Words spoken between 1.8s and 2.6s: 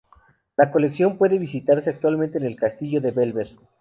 actualmente en el